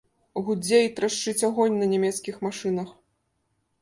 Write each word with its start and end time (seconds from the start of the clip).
Гудзе 0.45 0.77
і 0.85 0.89
трашчыць 0.99 1.45
агонь 1.49 1.77
на 1.81 1.91
нямецкіх 1.93 2.43
машынах. 2.49 2.89